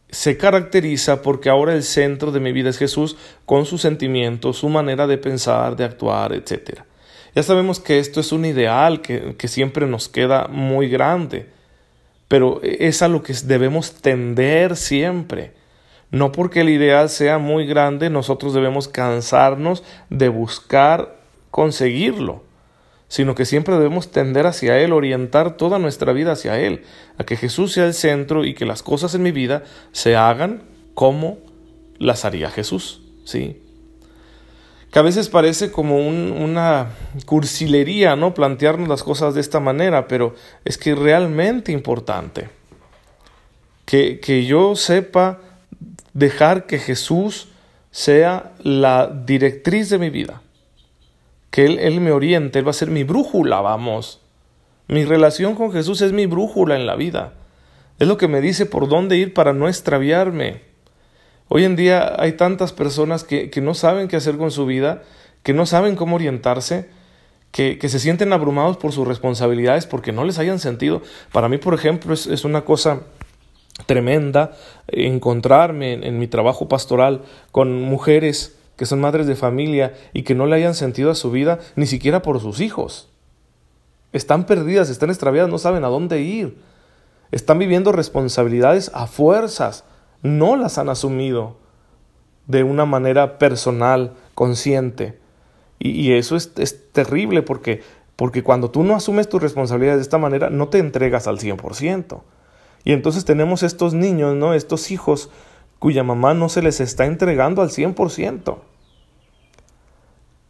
se 0.10 0.38
caracteriza 0.38 1.22
porque 1.22 1.50
ahora 1.50 1.74
el 1.74 1.84
centro 1.84 2.32
de 2.32 2.39
mi 2.39 2.51
vida 2.51 2.70
es 2.70 2.77
Jesús 2.77 3.18
con 3.46 3.65
sus 3.65 3.82
sentimientos, 3.82 4.58
su 4.58 4.70
manera 4.70 5.08
de 5.08 5.18
pensar, 5.18 5.75
de 5.75 5.86
actuar, 5.86 6.34
etc. 6.34 6.82
Ya 7.36 7.42
sabemos 7.42 7.80
que 7.80 7.98
esto 7.98 8.20
es 8.20 8.32
un 8.32 8.46
ideal 8.46 9.01
que, 9.01 9.36
que 9.38 9.48
siempre 9.48 9.88
nos 9.88 10.08
queda 10.08 10.48
muy 10.48 10.88
grande, 10.88 11.48
pero 12.27 12.62
es 12.62 13.01
a 13.01 13.08
lo 13.08 13.24
que 13.24 13.34
debemos 13.44 13.96
tender 13.96 14.75
siempre. 14.75 15.62
No 16.13 16.32
porque 16.32 16.62
el 16.62 16.70
ideal 16.70 17.10
sea 17.10 17.39
muy 17.39 17.65
grande, 17.65 18.12
nosotros 18.12 18.53
debemos 18.53 18.88
cansarnos 18.88 19.84
de 20.12 20.29
buscar 20.29 21.17
conseguirlo, 21.50 22.43
sino 23.08 23.34
que 23.34 23.46
siempre 23.46 23.74
debemos 23.74 24.12
tender 24.12 24.46
hacia 24.46 24.77
Él, 24.77 24.93
orientar 24.93 25.58
toda 25.58 25.79
nuestra 25.79 26.13
vida 26.13 26.34
hacia 26.34 26.60
Él, 26.60 26.84
a 27.17 27.24
que 27.24 27.36
Jesús 27.36 27.74
sea 27.74 27.88
el 27.88 27.96
centro 27.96 28.46
y 28.46 28.53
que 28.53 28.67
las 28.67 28.84
cosas 28.84 29.15
en 29.15 29.24
mi 29.24 29.32
vida 29.32 29.63
se 29.91 30.15
hagan 30.15 30.62
como 30.93 31.39
las 31.98 32.25
haría 32.25 32.51
Jesús, 32.51 33.01
¿sí? 33.25 33.60
Que 34.91 35.00
a 35.00 35.01
veces 35.01 35.29
parece 35.29 35.72
como 35.72 35.98
una 35.98 36.89
cursilería, 37.25 38.15
¿no? 38.15 38.36
Plantearnos 38.36 38.88
las 38.88 39.01
cosas 39.01 39.34
de 39.34 39.41
esta 39.41 39.60
manera, 39.60 40.08
pero 40.08 40.36
es 40.63 40.77
que 40.77 40.91
es 40.91 41.00
realmente 41.00 41.72
importante 41.72 42.50
que, 43.86 44.20
que 44.20 44.46
yo 44.46 44.75
sepa 44.75 45.39
dejar 46.13 46.65
que 46.65 46.79
Jesús 46.79 47.50
sea 47.91 48.53
la 48.60 49.08
directriz 49.08 49.89
de 49.89 50.00
mi 50.00 50.10
vida. 50.10 50.41
Que 51.51 51.65
Él, 51.65 51.79
Él 51.79 52.01
me 52.01 52.12
oriente, 52.12 52.60
Él 52.60 52.65
va 52.67 52.72
a 52.72 52.74
ser 52.74 52.89
mi 52.89 53.03
brújula, 53.03 53.62
vamos. 53.62 54.20
Mi 54.88 55.05
relación 55.05 55.55
con 55.55 55.72
Jesús 55.72 56.01
es 56.01 56.12
mi 56.12 56.25
brújula 56.25 56.75
en 56.75 56.86
la 56.86 56.96
vida. 56.96 57.34
Es 58.00 58.08
lo 58.08 58.17
que 58.17 58.27
me 58.27 58.41
dice 58.41 58.65
por 58.65 58.89
dónde 58.89 59.17
ir 59.17 59.34
para 59.34 59.53
no 59.53 59.67
extraviarme. 59.67 60.62
Hoy 61.48 61.65
en 61.65 61.75
día 61.75 62.15
hay 62.17 62.34
tantas 62.34 62.74
personas 62.74 63.24
que, 63.24 63.50
que 63.50 63.62
no 63.62 63.74
saben 63.75 64.08
qué 64.08 64.15
hacer 64.15 64.38
con 64.38 64.51
su 64.51 64.65
vida, 64.65 65.03
que 65.43 65.53
no 65.53 65.65
saben 65.65 65.96
cómo 65.96 66.15
orientarse, 66.15 66.89
que, 67.51 67.77
que, 67.77 67.89
se 67.89 68.00
sienten 68.00 68.34
abrumados 68.34 68.77
por 68.77 68.91
sus 68.91 69.08
responsabilidades 69.08 69.86
porque 69.86 70.12
no 70.12 70.24
les 70.24 70.39
hayan 70.39 70.58
sentido. 70.58 71.03
Para 71.32 71.50
mí, 71.50 71.60
por 71.60 71.75
ejemplo, 71.75 72.13
es, 72.13 72.25
es 72.25 72.43
una 72.46 72.62
cosa 72.65 73.03
tremenda 73.86 74.51
encontrarme 74.88 75.94
en, 75.94 76.20
mi 76.20 76.27
trabajo 76.27 76.68
pastoral 76.68 77.22
con 77.51 77.82
mujeres 77.82 78.56
que 78.77 78.86
son 78.86 79.01
madres 79.01 79.27
de 79.27 79.36
familia 79.36 79.94
y 80.13 80.24
que 80.24 80.36
no 80.36 80.46
le 80.46 80.56
hayan 80.56 80.75
sentido 80.75 81.12
a 81.12 81.15
su 81.15 81.32
vida 81.32 81.60
ni 81.75 81.86
siquiera 81.86 82.22
por 82.22 82.39
sus 82.39 82.60
hijos. 82.60 83.10
Están 84.12 84.46
perdidas, 84.46 84.89
están 84.89 85.10
extraviadas, 85.10 85.50
no 85.50 85.58
saben 85.58 85.84
a 85.84 85.88
dónde 85.88 86.22
ir. 86.22 86.58
Están 87.32 87.58
viviendo 87.58 87.92
responsabilidades 87.92 88.92
a 88.94 89.08
fuerzas, 89.08 89.86
no 90.22 90.56
las 90.56 90.77
han 90.77 90.89
asumido 90.89 91.58
de 92.46 92.63
una 92.63 92.86
manera 92.86 93.39
personal, 93.39 94.13
consciente. 94.36 95.20
Y, 95.80 96.13
eso 96.13 96.36
es, 96.36 96.51
es, 96.58 96.92
terrible 96.92 97.42
porque, 97.42 97.82
porque 98.15 98.44
cuando 98.44 98.70
tú 98.70 98.84
no 98.84 98.96
asumes 98.96 99.27
tus 99.27 99.42
responsabilidades 99.42 100.00
de 100.00 100.03
esta 100.03 100.18
manera, 100.18 100.50
no 100.50 100.70
te 100.70 100.77
entregas 100.77 101.27
al 101.27 101.39
100%. 101.39 102.22
Y 102.84 102.92
entonces 102.92 103.25
tenemos 103.25 103.63
estos 103.63 103.94
niños, 103.94 104.36
¿no? 104.36 104.54
Estos 104.54 104.92
hijos 104.92 105.30
cuya 105.80 106.04
mamá 106.04 106.34
no 106.34 106.50
se 106.50 106.62
les 106.62 106.80
está 106.80 107.06
entregando 107.06 107.62
al 107.62 107.70
100%. 107.70 108.58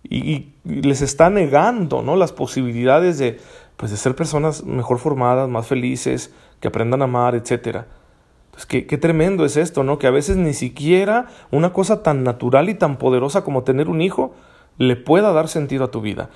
Y, 0.04 0.18
y, 0.18 0.54
les 0.63 1.02
está 1.02 1.30
negando, 1.30 2.02
¿no? 2.02 2.16
Las 2.16 2.32
posibilidades 2.32 3.18
de, 3.18 3.40
pues, 3.78 3.92
de 3.92 3.98
ser 3.98 4.16
personas 4.16 4.63
mejor 4.63 5.00
formadas, 5.00 5.50
más 5.50 5.68
felices, 5.68 6.34
que 6.60 6.68
aprendan 6.68 7.02
a 7.02 7.06
amar, 7.06 7.36
etc. 7.36 7.86
Pues 8.52 8.66
qué, 8.66 8.86
qué 8.86 8.98
tremendo 8.98 9.46
es 9.46 9.58
esto, 9.58 9.84
¿no? 9.84 9.98
Que 9.98 10.08
a 10.08 10.12
veces 10.12 10.38
ni 10.38 10.54
siquiera 10.54 11.28
una 11.52 11.74
cosa 11.74 12.04
tan 12.04 12.24
natural 12.24 12.70
y 12.70 12.75
tan 12.75 12.98
poderosa 12.98 13.44
como 13.44 13.63
tener 13.63 13.90
un 13.90 14.02
hijo 14.02 14.34
le 14.78 14.96
pueda 14.96 15.32
dar 15.34 15.48
sentido 15.48 15.86
a 15.86 15.92
tu 15.92 16.02
vida. 16.02 16.30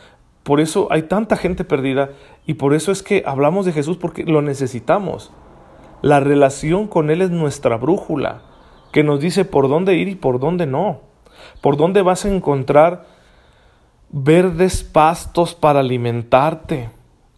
Por 0.44 0.60
eso 0.60 0.88
hay 0.92 1.04
tanta 1.04 1.36
gente 1.36 1.64
perdida 1.64 2.12
y 2.46 2.56
por 2.56 2.74
eso 2.74 2.92
es 2.92 3.04
que 3.04 3.24
hablamos 3.26 3.66
de 3.66 3.74
Jesús 3.74 3.98
porque 3.98 4.24
lo 4.24 4.42
necesitamos. 4.42 5.32
La 6.02 6.20
relación 6.20 6.88
con 6.88 7.10
Él 7.10 7.22
es 7.22 7.32
nuestra 7.32 7.78
brújula, 7.78 8.42
que 8.92 9.04
nos 9.04 9.20
dice 9.20 9.46
por 9.46 9.68
dónde 9.68 9.96
ir 9.96 10.08
y 10.08 10.16
por 10.16 10.40
dónde 10.40 10.66
no. 10.66 11.02
Por 11.62 11.78
dónde 11.78 12.02
vas 12.02 12.26
a 12.26 12.34
encontrar 12.34 13.06
verdes 14.10 14.84
pastos 14.84 15.54
para 15.56 15.80
alimentarte 15.80 16.90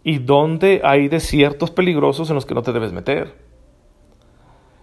y 0.04 0.20
dónde 0.20 0.82
hay 0.84 1.08
desiertos 1.08 1.72
peligrosos 1.72 2.30
en 2.30 2.36
los 2.36 2.46
que 2.46 2.56
no 2.56 2.62
te 2.62 2.72
debes 2.72 2.94
meter. 2.94 3.36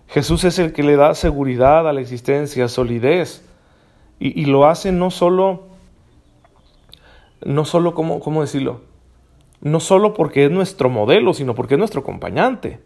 Jesús 0.09 0.45
es 0.45 0.59
el 0.59 0.73
que 0.73 0.83
le 0.83 0.97
da 0.97 1.15
seguridad 1.15 1.89
a 1.89 1.93
la 1.93 2.01
existencia, 2.01 2.69
solidez, 2.69 3.45
y, 4.19 4.47
lo 4.47 4.67
hace 4.67 4.93
no 4.93 5.11
solo, 5.11 5.65
no 7.45 7.67
solo, 7.67 7.95
¿cómo, 7.95 8.19
¿cómo 8.21 8.41
decirlo? 8.41 8.81
No 9.61 9.79
solo 9.79 10.15
porque 10.15 10.47
es 10.47 10.51
nuestro 10.51 10.89
modelo, 10.89 11.35
sino 11.35 11.55
porque 11.55 11.75
es 11.75 11.79
nuestro 11.79 12.01
acompañante. 12.01 12.81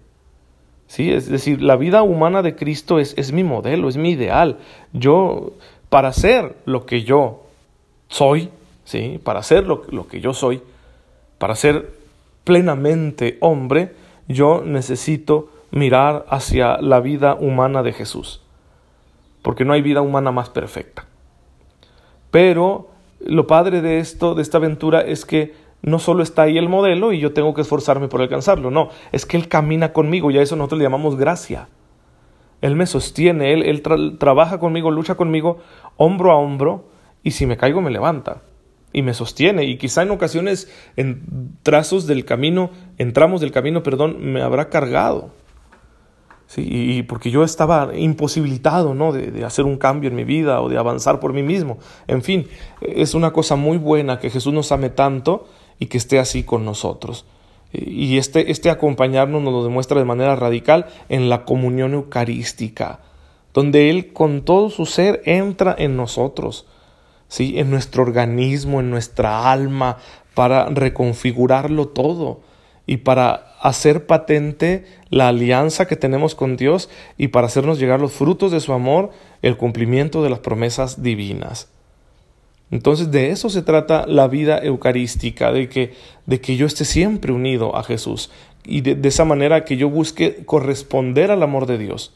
¿Sí? 0.90 1.12
Es 1.12 1.28
decir, 1.28 1.62
la 1.62 1.76
vida 1.76 2.02
humana 2.02 2.42
de 2.42 2.56
Cristo 2.56 2.99
es, 2.99 3.14
es 3.16 3.30
mi 3.30 3.44
modelo, 3.44 3.88
es 3.88 3.97
mi 3.97 4.11
ideal. 4.11 4.59
Yo, 4.92 5.52
para 5.88 6.12
ser 6.12 6.56
lo 6.64 6.85
que 6.85 7.04
yo 7.04 7.44
soy, 8.09 8.50
¿sí? 8.85 9.20
Para 9.23 9.44
ser 9.44 9.68
lo, 9.68 9.85
lo 9.90 10.09
que 10.09 10.20
yo 10.20 10.35
soy, 10.35 10.61
para 11.38 11.54
ser 11.54 11.94
plenamente 12.42 13.38
hombre, 13.40 13.94
yo 14.26 14.62
necesito 14.66 15.50
mirar 15.70 16.26
hacia 16.28 16.78
la 16.78 16.99
vida 16.99 17.35
humana 17.35 17.85
de 17.85 17.92
Jesús, 17.92 18.42
porque 19.42 19.64
no 19.64 19.75
hay 19.75 19.82
vida 19.82 20.02
humana 20.02 20.32
más 20.32 20.49
perfecta. 20.49 21.04
Pero 22.32 22.88
lo 23.20 23.47
padre 23.47 23.80
de 23.80 24.00
esto, 24.00 24.35
de 24.35 24.42
esta 24.42 24.59
aventura, 24.59 25.02
es 25.02 25.25
que 25.25 25.54
no 25.82 25.99
solo 25.99 26.22
está 26.22 26.42
ahí 26.42 26.58
el 26.58 26.68
modelo 26.68 27.12
y 27.12 27.20
yo 27.20 27.32
tengo 27.32 27.54
que 27.54 27.62
esforzarme 27.62 28.08
por 28.08 28.20
alcanzarlo, 28.20 28.70
no, 28.70 28.90
es 29.12 29.26
que 29.26 29.37
Él 29.37 29.49
camina 29.49 29.92
conmigo 29.92 30.30
y 30.30 30.38
a 30.38 30.42
eso 30.42 30.56
nosotros 30.56 30.78
le 30.78 30.84
llamamos 30.84 31.16
gracia. 31.16 31.68
Él 32.60 32.76
me 32.76 32.87
sostiene, 32.87 33.54
Él, 33.54 33.62
él 33.62 34.18
trabaja 34.18 34.58
conmigo, 34.58 34.90
lucha 34.90 35.14
conmigo 35.14 35.58
hombro 35.96 36.32
a 36.32 36.37
hombro 36.37 36.84
y 37.22 37.30
si 37.32 37.46
me 37.46 37.56
caigo 37.56 37.80
me 37.80 37.90
levanta 37.90 38.42
y 38.92 39.02
me 39.02 39.14
sostiene 39.14 39.64
y 39.64 39.78
quizá 39.78 40.02
en 40.02 40.10
ocasiones 40.10 40.70
en 40.96 41.56
trazos 41.62 42.06
del 42.06 42.25
camino, 42.25 42.70
en 42.99 43.12
tramos 43.12 43.40
del 43.40 43.52
camino, 43.52 43.82
perdón, 43.82 44.32
me 44.32 44.42
habrá 44.42 44.68
cargado. 44.68 45.30
Sí, 46.46 46.66
y 46.68 47.02
porque 47.04 47.30
yo 47.30 47.44
estaba 47.44 47.96
imposibilitado 47.96 48.92
¿no? 48.92 49.12
de, 49.12 49.30
de, 49.30 49.44
hacer 49.44 49.66
un 49.66 49.76
cambio 49.76 50.10
en 50.10 50.16
mi 50.16 50.25
vida 50.25 50.60
o 50.60 50.68
de 50.68 50.78
avanzar 50.78 51.20
por 51.20 51.32
mí 51.32 51.44
mismo. 51.44 51.78
En 52.08 52.22
fin, 52.22 52.49
es 52.80 53.14
una 53.14 53.32
cosa 53.32 53.54
muy 53.54 53.78
buena 53.78 54.18
que 54.18 54.30
Jesús 54.30 54.52
nos 54.52 54.72
ame 54.72 54.90
tanto 54.90 55.46
y 55.80 55.87
que 55.87 55.99
esté 55.99 56.20
así 56.20 56.44
con 56.44 56.64
nosotros. 56.64 57.25
Y 57.72 58.18
este, 58.18 58.50
este 58.52 58.70
acompañarnos 58.70 59.42
nos 59.42 59.52
lo 59.52 59.64
demuestra 59.64 59.99
de 59.99 60.04
manera 60.04 60.37
radical 60.37 60.87
en 61.08 61.28
la 61.28 61.44
comunión 61.44 61.94
eucarística, 61.94 63.00
donde 63.54 63.90
Él 63.90 64.12
con 64.12 64.42
todo 64.42 64.70
su 64.70 64.87
ser 64.87 65.22
entra 65.25 65.75
en 65.76 65.96
nosotros, 65.96 66.66
¿sí? 67.28 67.58
en 67.58 67.70
nuestro 67.70 68.02
organismo, 68.02 68.80
en 68.80 68.90
nuestra 68.90 69.50
alma, 69.50 69.99
para 70.34 70.66
reconfigurarlo 70.66 71.88
todo 71.88 72.40
y 72.87 72.99
para 72.99 73.54
hacer 73.60 74.06
patente 74.06 74.84
la 75.10 75.28
alianza 75.28 75.87
que 75.87 75.96
tenemos 75.96 76.34
con 76.34 76.56
Dios 76.56 76.88
y 77.18 77.28
para 77.28 77.46
hacernos 77.46 77.78
llegar 77.78 78.00
los 78.00 78.12
frutos 78.12 78.50
de 78.50 78.60
su 78.60 78.72
amor, 78.72 79.10
el 79.42 79.56
cumplimiento 79.56 80.22
de 80.22 80.30
las 80.30 80.40
promesas 80.40 81.02
divinas. 81.02 81.68
Entonces 82.70 83.10
de 83.10 83.30
eso 83.30 83.50
se 83.50 83.62
trata 83.62 84.06
la 84.06 84.28
vida 84.28 84.58
eucarística, 84.62 85.50
de 85.52 85.68
que, 85.68 85.94
de 86.26 86.40
que 86.40 86.56
yo 86.56 86.66
esté 86.66 86.84
siempre 86.84 87.32
unido 87.32 87.76
a 87.76 87.82
Jesús 87.82 88.30
y 88.64 88.82
de, 88.82 88.94
de 88.94 89.08
esa 89.08 89.24
manera 89.24 89.64
que 89.64 89.76
yo 89.76 89.90
busque 89.90 90.44
corresponder 90.44 91.30
al 91.30 91.42
amor 91.42 91.66
de 91.66 91.78
Dios, 91.78 92.12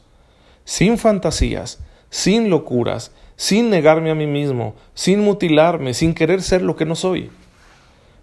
sin 0.63 0.97
fantasías, 0.97 1.79
sin 2.09 2.49
locuras, 2.49 3.11
sin 3.35 3.69
negarme 3.69 4.11
a 4.11 4.15
mí 4.15 4.27
mismo, 4.27 4.75
sin 4.93 5.19
mutilarme, 5.19 5.93
sin 5.93 6.13
querer 6.13 6.41
ser 6.41 6.61
lo 6.61 6.75
que 6.75 6.85
no 6.85 6.95
soy. 6.95 7.29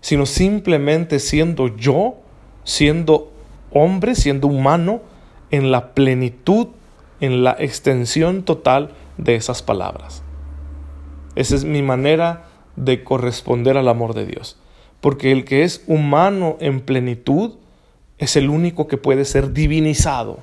sino 0.01 0.27
simplemente 0.27 1.21
siendo 1.21 1.77
yo, 1.77 2.17
siendo 2.65 3.31
hombre, 3.73 4.15
siendo 4.15 4.49
humano, 4.49 5.01
en 5.51 5.71
la 5.71 5.95
plenitud, 5.95 6.69
en 7.21 7.45
la 7.45 7.57
extensión 7.59 8.43
total 8.43 8.91
de 9.17 9.37
esas 9.37 9.63
palabras. 9.63 10.23
Esa 11.35 11.57
es 11.57 11.65
mi 11.65 11.83
manera 11.83 12.45
de 12.77 13.05
corresponder 13.05 13.77
al 13.77 13.89
amor 13.89 14.15
de 14.15 14.27
Dios. 14.27 14.59
Porque 15.01 15.33
el 15.33 15.45
que 15.45 15.63
es 15.65 15.83
humano 15.87 16.57
en 16.61 16.81
plenitud 16.81 17.55
es 18.19 18.37
el 18.37 18.51
único 18.51 18.87
que 18.87 18.97
puede 18.97 19.25
ser 19.25 19.53
divinizado 19.53 20.43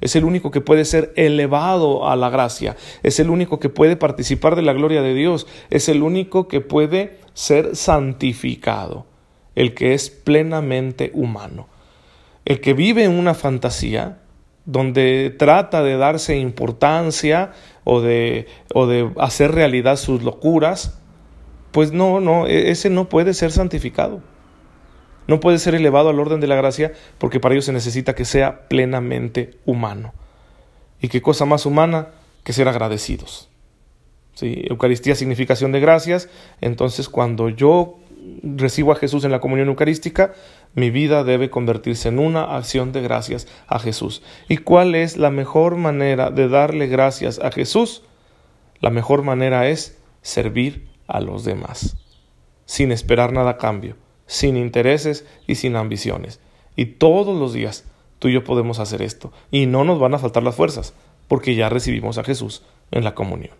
es 0.00 0.16
el 0.16 0.24
único 0.24 0.50
que 0.50 0.60
puede 0.60 0.84
ser 0.84 1.12
elevado 1.16 2.08
a 2.08 2.16
la 2.16 2.30
gracia, 2.30 2.76
es 3.02 3.20
el 3.20 3.30
único 3.30 3.60
que 3.60 3.68
puede 3.68 3.96
participar 3.96 4.56
de 4.56 4.62
la 4.62 4.72
gloria 4.72 5.02
de 5.02 5.14
Dios, 5.14 5.46
es 5.68 5.88
el 5.88 6.02
único 6.02 6.48
que 6.48 6.60
puede 6.60 7.18
ser 7.34 7.76
santificado, 7.76 9.06
el 9.54 9.74
que 9.74 9.94
es 9.94 10.10
plenamente 10.10 11.10
humano. 11.14 11.68
El 12.44 12.60
que 12.60 12.72
vive 12.72 13.04
en 13.04 13.12
una 13.12 13.34
fantasía 13.34 14.18
donde 14.70 15.34
trata 15.38 15.82
de 15.82 15.96
darse 15.96 16.36
importancia 16.36 17.52
o 17.84 18.00
de, 18.00 18.46
o 18.74 18.86
de 18.86 19.10
hacer 19.18 19.52
realidad 19.52 19.96
sus 19.96 20.22
locuras, 20.22 21.00
pues 21.70 21.92
no, 21.92 22.20
no, 22.20 22.46
e-, 22.46 22.70
ese 22.70 22.90
no 22.90 23.08
puede 23.08 23.34
ser 23.34 23.52
santificado 23.52 24.22
no 25.30 25.38
puede 25.38 25.60
ser 25.60 25.76
elevado 25.76 26.08
al 26.08 26.18
orden 26.18 26.40
de 26.40 26.48
la 26.48 26.56
gracia 26.56 26.92
porque 27.18 27.38
para 27.38 27.54
ello 27.54 27.62
se 27.62 27.72
necesita 27.72 28.16
que 28.16 28.24
sea 28.24 28.66
plenamente 28.66 29.58
humano. 29.64 30.12
¿Y 31.00 31.06
qué 31.06 31.22
cosa 31.22 31.44
más 31.44 31.66
humana 31.66 32.08
que 32.42 32.52
ser 32.52 32.66
agradecidos? 32.66 33.48
¿Sí? 34.34 34.64
Eucaristía, 34.68 35.14
significación 35.14 35.70
de 35.70 35.78
gracias. 35.78 36.28
Entonces, 36.60 37.08
cuando 37.08 37.48
yo 37.48 37.99
recibo 38.42 38.92
a 38.92 38.96
Jesús 38.96 39.24
en 39.24 39.30
la 39.30 39.40
comunión 39.40 39.68
eucarística, 39.68 40.32
mi 40.74 40.90
vida 40.90 41.24
debe 41.24 41.50
convertirse 41.50 42.08
en 42.08 42.18
una 42.18 42.56
acción 42.56 42.92
de 42.92 43.02
gracias 43.02 43.48
a 43.66 43.78
Jesús. 43.78 44.22
¿Y 44.48 44.58
cuál 44.58 44.94
es 44.94 45.16
la 45.16 45.30
mejor 45.30 45.76
manera 45.76 46.30
de 46.30 46.48
darle 46.48 46.86
gracias 46.86 47.38
a 47.38 47.50
Jesús? 47.50 48.02
La 48.80 48.90
mejor 48.90 49.22
manera 49.22 49.68
es 49.68 49.98
servir 50.22 50.88
a 51.06 51.20
los 51.20 51.44
demás, 51.44 51.96
sin 52.64 52.92
esperar 52.92 53.32
nada 53.32 53.50
a 53.50 53.58
cambio 53.58 53.96
sin 54.30 54.56
intereses 54.56 55.26
y 55.48 55.56
sin 55.56 55.74
ambiciones. 55.74 56.38
Y 56.76 56.86
todos 56.86 57.36
los 57.36 57.52
días 57.52 57.84
tú 58.20 58.28
y 58.28 58.34
yo 58.34 58.44
podemos 58.44 58.78
hacer 58.78 59.02
esto. 59.02 59.32
Y 59.50 59.66
no 59.66 59.82
nos 59.82 59.98
van 59.98 60.14
a 60.14 60.20
faltar 60.20 60.44
las 60.44 60.54
fuerzas, 60.54 60.94
porque 61.26 61.56
ya 61.56 61.68
recibimos 61.68 62.16
a 62.16 62.22
Jesús 62.22 62.62
en 62.92 63.02
la 63.02 63.16
comunión. 63.16 63.59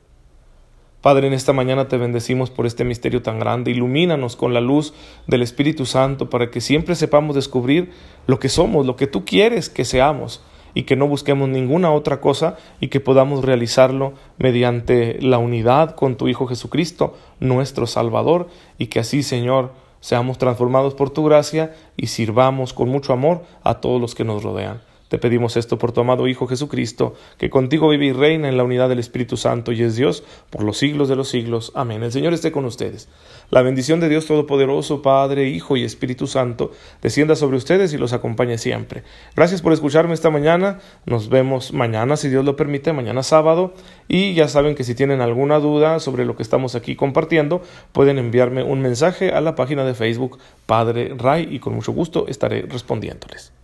Padre, 1.00 1.28
en 1.28 1.32
esta 1.32 1.54
mañana 1.54 1.88
te 1.88 1.96
bendecimos 1.96 2.50
por 2.50 2.66
este 2.66 2.84
misterio 2.84 3.22
tan 3.22 3.38
grande. 3.38 3.70
Ilumínanos 3.70 4.36
con 4.36 4.52
la 4.52 4.60
luz 4.60 4.92
del 5.26 5.40
Espíritu 5.40 5.86
Santo 5.86 6.28
para 6.28 6.50
que 6.50 6.60
siempre 6.60 6.94
sepamos 6.94 7.34
descubrir 7.34 7.90
lo 8.26 8.38
que 8.38 8.50
somos, 8.50 8.84
lo 8.84 8.96
que 8.96 9.06
tú 9.06 9.24
quieres 9.24 9.70
que 9.70 9.86
seamos 9.86 10.42
y 10.74 10.82
que 10.82 10.96
no 10.96 11.08
busquemos 11.08 11.48
ninguna 11.48 11.90
otra 11.90 12.20
cosa 12.20 12.58
y 12.80 12.88
que 12.88 13.00
podamos 13.00 13.42
realizarlo 13.42 14.12
mediante 14.36 15.16
la 15.22 15.38
unidad 15.38 15.94
con 15.94 16.16
tu 16.16 16.28
Hijo 16.28 16.46
Jesucristo, 16.46 17.16
nuestro 17.40 17.86
Salvador, 17.86 18.48
y 18.76 18.88
que 18.88 19.00
así, 19.00 19.22
Señor, 19.22 19.72
seamos 20.00 20.36
transformados 20.36 20.94
por 20.94 21.08
tu 21.08 21.24
gracia 21.24 21.74
y 21.96 22.08
sirvamos 22.08 22.74
con 22.74 22.90
mucho 22.90 23.14
amor 23.14 23.42
a 23.64 23.80
todos 23.80 24.02
los 24.02 24.14
que 24.14 24.24
nos 24.24 24.42
rodean. 24.42 24.82
Te 25.10 25.18
pedimos 25.18 25.56
esto 25.56 25.76
por 25.76 25.90
tu 25.90 26.02
amado 26.02 26.28
Hijo 26.28 26.46
Jesucristo, 26.46 27.14
que 27.36 27.50
contigo 27.50 27.88
vive 27.88 28.06
y 28.06 28.12
reina 28.12 28.48
en 28.48 28.56
la 28.56 28.62
unidad 28.62 28.88
del 28.88 29.00
Espíritu 29.00 29.36
Santo 29.36 29.72
y 29.72 29.82
es 29.82 29.96
Dios 29.96 30.22
por 30.50 30.62
los 30.62 30.78
siglos 30.78 31.08
de 31.08 31.16
los 31.16 31.28
siglos. 31.28 31.72
Amén. 31.74 32.04
El 32.04 32.12
Señor 32.12 32.32
esté 32.32 32.52
con 32.52 32.64
ustedes. 32.64 33.08
La 33.50 33.62
bendición 33.62 33.98
de 33.98 34.08
Dios 34.08 34.26
Todopoderoso, 34.26 35.02
Padre, 35.02 35.48
Hijo 35.48 35.76
y 35.76 35.82
Espíritu 35.82 36.28
Santo, 36.28 36.70
descienda 37.02 37.34
sobre 37.34 37.56
ustedes 37.56 37.92
y 37.92 37.98
los 37.98 38.12
acompañe 38.12 38.56
siempre. 38.56 39.02
Gracias 39.34 39.62
por 39.62 39.72
escucharme 39.72 40.14
esta 40.14 40.30
mañana. 40.30 40.78
Nos 41.06 41.28
vemos 41.28 41.72
mañana, 41.72 42.16
si 42.16 42.28
Dios 42.28 42.44
lo 42.44 42.54
permite, 42.54 42.92
mañana 42.92 43.24
sábado. 43.24 43.74
Y 44.06 44.34
ya 44.34 44.46
saben 44.46 44.76
que 44.76 44.84
si 44.84 44.94
tienen 44.94 45.20
alguna 45.20 45.58
duda 45.58 45.98
sobre 45.98 46.24
lo 46.24 46.36
que 46.36 46.44
estamos 46.44 46.76
aquí 46.76 46.94
compartiendo, 46.94 47.62
pueden 47.90 48.18
enviarme 48.18 48.62
un 48.62 48.80
mensaje 48.80 49.32
a 49.32 49.40
la 49.40 49.56
página 49.56 49.84
de 49.84 49.94
Facebook 49.94 50.38
Padre 50.66 51.12
Ray 51.18 51.48
y 51.50 51.58
con 51.58 51.74
mucho 51.74 51.90
gusto 51.90 52.26
estaré 52.28 52.62
respondiéndoles. 52.62 53.59